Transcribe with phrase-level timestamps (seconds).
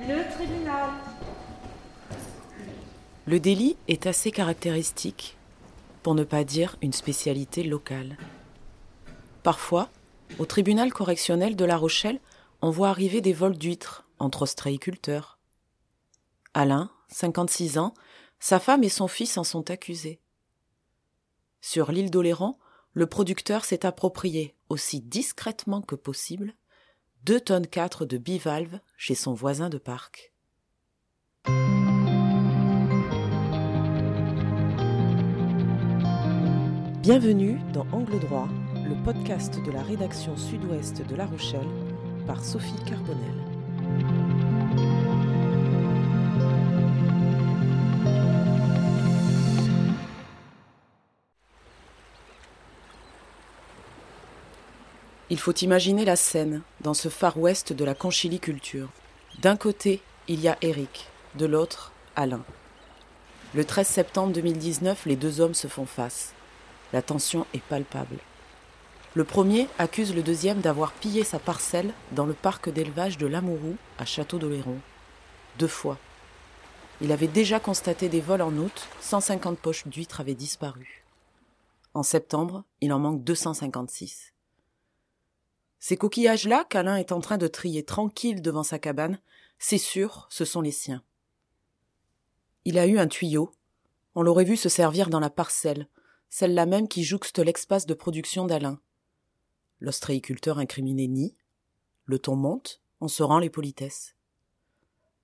[0.00, 0.90] Le tribunal.
[3.26, 5.36] Le délit est assez caractéristique,
[6.02, 8.16] pour ne pas dire une spécialité locale.
[9.42, 9.90] Parfois,
[10.38, 12.20] au tribunal correctionnel de La Rochelle,
[12.62, 15.38] on voit arriver des vols d'huîtres entre ostréiculteurs.
[16.54, 17.92] Alain, 56 ans,
[18.38, 20.20] sa femme et son fils en sont accusés.
[21.60, 22.56] Sur l'île d'Oléron,
[22.92, 26.54] le producteur s'est approprié, aussi discrètement que possible,
[27.28, 30.32] deux tonnes 4 de bivalves chez son voisin de parc.
[37.02, 41.68] Bienvenue dans Angle droit, le podcast de la rédaction sud-ouest de La Rochelle
[42.26, 44.27] par Sophie Carbonel.
[55.30, 58.88] Il faut imaginer la scène dans ce Far West de la conchiliculture.
[59.42, 62.42] D'un côté, il y a Eric, de l'autre, Alain.
[63.54, 66.32] Le 13 septembre 2019, les deux hommes se font face.
[66.94, 68.16] La tension est palpable.
[69.12, 73.76] Le premier accuse le deuxième d'avoir pillé sa parcelle dans le parc d'élevage de Lamourou
[73.98, 74.78] à Château d'Oléron.
[75.58, 75.98] Deux fois.
[77.02, 81.04] Il avait déjà constaté des vols en août, 150 poches d'huîtres avaient disparu.
[81.92, 84.32] En septembre, il en manque 256.
[85.80, 89.20] Ces coquillages-là qu'Alain est en train de trier tranquille devant sa cabane,
[89.58, 91.02] c'est sûr, ce sont les siens.
[92.64, 93.52] Il a eu un tuyau.
[94.14, 95.88] On l'aurait vu se servir dans la parcelle,
[96.28, 98.80] celle-là même qui jouxte l'espace de production d'Alain.
[99.80, 101.34] L'ostréiculteur incriminé nie.
[102.04, 104.14] Le ton monte, on se rend les politesses.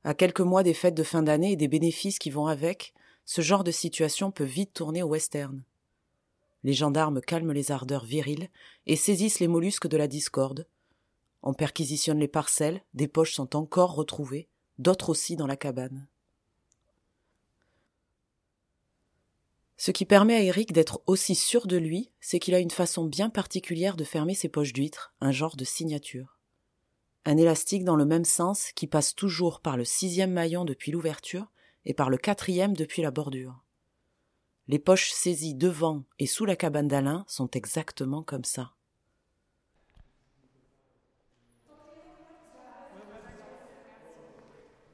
[0.05, 2.95] À quelques mois des fêtes de fin d'année et des bénéfices qui vont avec,
[3.25, 5.63] ce genre de situation peut vite tourner au western.
[6.65, 8.49] Les gendarmes calment les ardeurs viriles
[8.87, 10.67] et saisissent les mollusques de la discorde.
[11.43, 14.49] On perquisitionne les parcelles, des poches sont encore retrouvées,
[14.79, 16.09] d'autres aussi dans la cabane.
[19.77, 23.05] Ce qui permet à Eric d'être aussi sûr de lui, c'est qu'il a une façon
[23.05, 26.39] bien particulière de fermer ses poches d'huîtres, un genre de signature.
[27.27, 31.51] Un élastique dans le même sens qui passe toujours par le sixième maillon depuis l'ouverture
[31.85, 33.64] et par le quatrième depuis la bordure.
[34.67, 38.73] Les poches saisies devant et sous la cabane d'Alain sont exactement comme ça.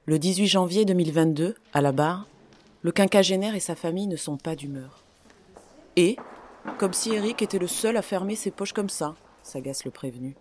[0.07, 2.27] Le 18 janvier 2022, à la barre,
[2.83, 5.05] le quinquagénaire et sa famille ne sont pas d'humeur.
[5.95, 6.17] Et,
[6.79, 9.15] comme si Eric était le seul à fermer ses poches comme ça,
[9.45, 10.37] s'agace le prévenu.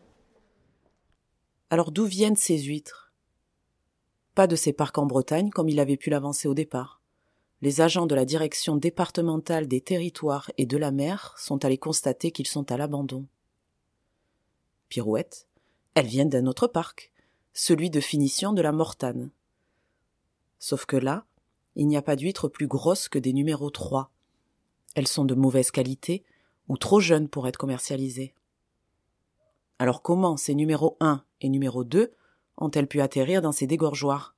[1.69, 3.12] Alors d'où viennent ces huîtres?
[4.34, 6.99] Pas de ces parcs en Bretagne comme il avait pu l'avancer au départ
[7.62, 12.31] les agents de la direction départementale des territoires et de la mer sont allés constater
[12.31, 13.25] qu'ils sont à l'abandon.
[14.88, 15.47] Pirouette,
[15.94, 17.12] elles viennent d'un autre parc,
[17.53, 19.31] celui de finition de la Mortane.
[20.58, 21.25] Sauf que là,
[21.75, 24.12] il n'y a pas d'huîtres plus grosses que des numéros 3.
[24.96, 26.24] Elles sont de mauvaise qualité
[26.69, 28.34] ou trop jeunes pour être commercialisées.
[29.80, 32.14] Alors comment ces numéros 1 et numéro 2
[32.58, 34.36] ont-elles pu atterrir dans ces dégorgeoirs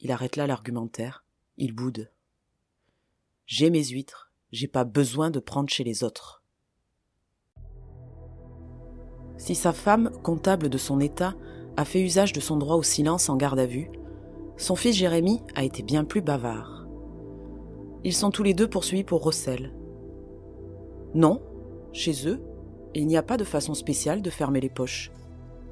[0.00, 1.25] Il arrête là l'argumentaire
[1.56, 2.10] il boude.
[3.46, 6.42] J'ai mes huîtres, j'ai pas besoin de prendre chez les autres.
[9.38, 11.34] Si sa femme, comptable de son état,
[11.76, 13.90] a fait usage de son droit au silence en garde à vue,
[14.56, 16.86] son fils Jérémy a été bien plus bavard.
[18.04, 19.74] Ils sont tous les deux poursuivis pour recel.
[21.14, 21.42] Non,
[21.92, 22.40] chez eux,
[22.94, 25.10] il n'y a pas de façon spéciale de fermer les poches.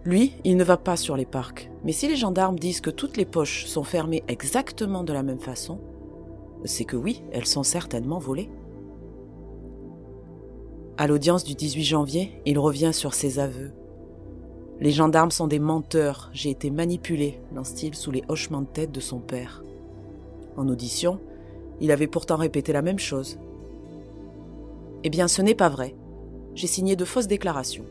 [0.04, 1.70] Lui, il ne va pas sur les parcs.
[1.82, 5.38] Mais si les gendarmes disent que toutes les poches sont fermées exactement de la même
[5.38, 5.78] façon,
[6.64, 8.50] c'est que oui, elles sont certainement volées.
[10.98, 13.72] À l'audience du 18 janvier, il revient sur ses aveux.
[14.80, 19.00] Les gendarmes sont des menteurs, j'ai été manipulé, lance-t-il sous les hochements de tête de
[19.00, 19.64] son père.
[20.56, 21.18] En audition,
[21.80, 23.38] il avait pourtant répété la même chose.
[25.02, 25.94] Eh bien, ce n'est pas vrai.
[26.54, 27.84] J'ai signé de fausses déclarations.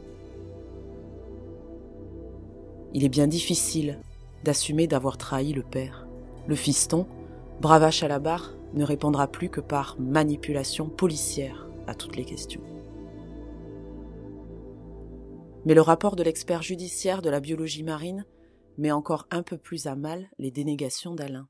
[2.94, 4.00] Il est bien difficile
[4.44, 6.08] d'assumer d'avoir trahi le père.
[6.48, 7.08] Le fiston,
[7.60, 12.62] bravache à la barre, ne répondra plus que par manipulation policière à toutes les questions.
[15.66, 18.26] Mais le rapport de l'expert judiciaire de la biologie marine
[18.78, 21.48] met encore un peu plus à mal les dénégations d'Alain.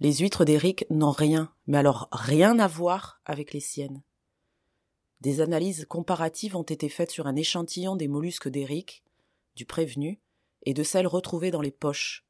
[0.00, 4.02] Les huîtres d'Éric n'ont rien, mais alors rien à voir avec les siennes.
[5.22, 9.04] Des analyses comparatives ont été faites sur un échantillon des mollusques d'Eric,
[9.54, 10.18] du prévenu,
[10.64, 12.26] et de celles retrouvées dans les poches.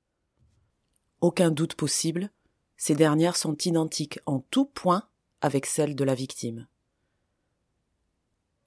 [1.23, 2.31] Aucun doute possible,
[2.77, 5.09] ces dernières sont identiques en tout point
[5.41, 6.67] avec celles de la victime.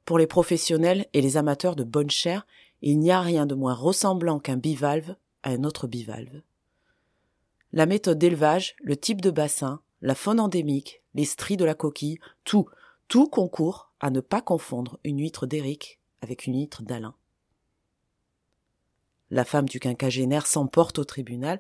[0.05, 2.47] Pour les professionnels et les amateurs de bonne chair,
[2.81, 6.41] il n'y a rien de moins ressemblant qu'un bivalve à un autre bivalve.
[7.73, 12.17] La méthode d'élevage, le type de bassin, la faune endémique, les stries de la coquille,
[12.43, 12.67] tout,
[13.07, 17.15] tout concourt à ne pas confondre une huître d'Éric avec une huître d'Alain.
[19.31, 21.59] La femme du quinquagénaire s'emporte au tribunal.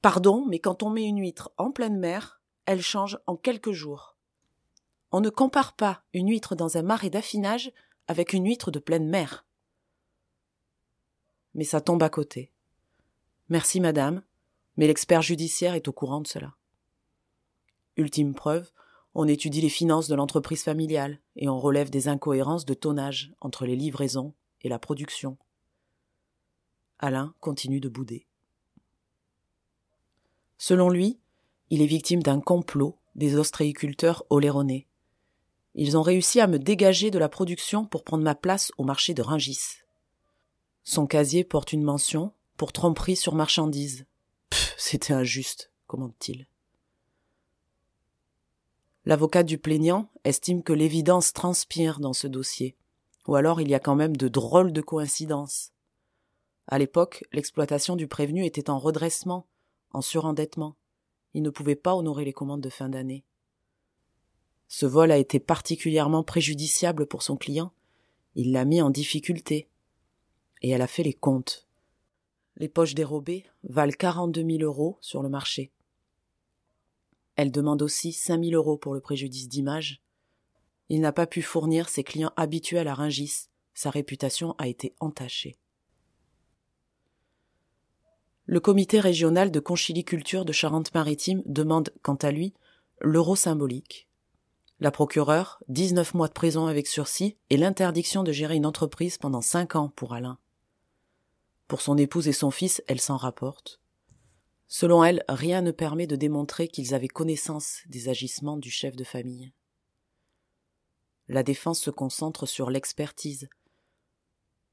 [0.00, 4.16] Pardon, mais quand on met une huître en pleine mer, elle change en quelques jours.
[5.10, 7.70] On ne compare pas une huître dans un marais d'affinage
[8.08, 9.44] avec une huître de pleine mer.
[11.54, 12.54] Mais ça tombe à côté.
[13.50, 14.22] Merci, madame,
[14.78, 16.54] mais l'expert judiciaire est au courant de cela.
[17.98, 18.72] Ultime preuve,
[19.14, 23.66] on étudie les finances de l'entreprise familiale et on relève des incohérences de tonnage entre
[23.66, 25.36] les livraisons et la production.
[26.98, 28.26] Alain continue de bouder.
[30.56, 31.18] Selon lui,
[31.70, 34.86] il est victime d'un complot des ostréiculteurs oléronais.
[35.74, 39.14] Ils ont réussi à me dégager de la production pour prendre ma place au marché
[39.14, 39.82] de Ringis.
[40.84, 44.06] Son casier porte une mention pour tromperie sur marchandise.
[44.76, 46.46] C'était injuste, commente-t-il.
[49.04, 52.76] L'avocat du plaignant estime que l'évidence transpire dans ce dossier,
[53.26, 55.72] ou alors il y a quand même de drôles de coïncidences.
[56.68, 59.46] À l'époque, l'exploitation du prévenu était en redressement,
[59.90, 60.76] en surendettement.
[61.34, 63.24] Il ne pouvait pas honorer les commandes de fin d'année.
[64.68, 67.72] Ce vol a été particulièrement préjudiciable pour son client.
[68.36, 69.68] Il l'a mis en difficulté.
[70.62, 71.66] Et elle a fait les comptes.
[72.56, 75.72] Les poches dérobées valent quarante-deux mille euros sur le marché.
[77.36, 80.02] Elle demande aussi 5000 euros pour le préjudice d'image.
[80.88, 83.48] Il n'a pas pu fournir ses clients habituels à Ringis.
[83.74, 85.56] Sa réputation a été entachée.
[88.44, 92.52] Le comité régional de conchiliculture de Charente-Maritime demande, quant à lui,
[93.00, 94.08] l'euro symbolique.
[94.80, 99.40] La procureure, 19 mois de prison avec sursis et l'interdiction de gérer une entreprise pendant
[99.40, 100.38] 5 ans pour Alain.
[101.68, 103.81] Pour son épouse et son fils, elle s'en rapporte.
[104.74, 109.04] Selon elle, rien ne permet de démontrer qu'ils avaient connaissance des agissements du chef de
[109.04, 109.52] famille.
[111.28, 113.50] La défense se concentre sur l'expertise.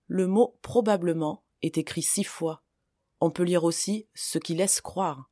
[0.07, 2.63] Le mot probablement est écrit six fois.
[3.19, 5.29] On peut lire aussi ce qui laisse croire.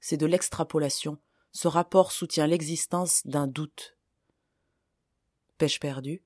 [0.00, 1.18] C'est de l'extrapolation.
[1.52, 3.96] Ce rapport soutient l'existence d'un doute.
[5.56, 6.24] Pêche perdue.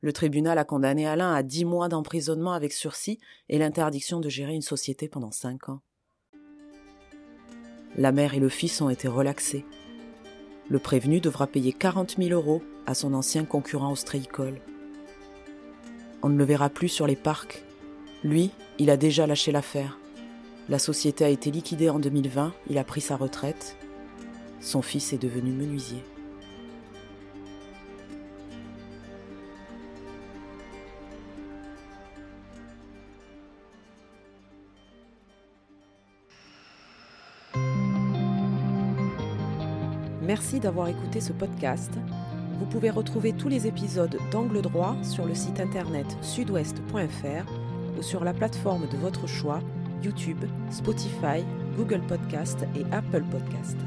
[0.00, 4.54] Le tribunal a condamné Alain à dix mois d'emprisonnement avec sursis et l'interdiction de gérer
[4.54, 5.82] une société pendant cinq ans.
[7.94, 9.64] La mère et le fils ont été relaxés.
[10.68, 14.60] Le prévenu devra payer 40 000 euros à son ancien concurrent ostréicole.
[16.22, 17.64] On ne le verra plus sur les parcs.
[18.24, 19.98] Lui, il a déjà lâché l'affaire.
[20.68, 23.76] La société a été liquidée en 2020, il a pris sa retraite.
[24.60, 26.02] Son fils est devenu menuisier.
[40.36, 41.92] Merci d'avoir écouté ce podcast.
[42.58, 47.50] Vous pouvez retrouver tous les épisodes d'Angle droit sur le site internet sudouest.fr
[47.98, 49.60] ou sur la plateforme de votre choix,
[50.02, 51.42] YouTube, Spotify,
[51.78, 53.78] Google Podcast et Apple Podcast.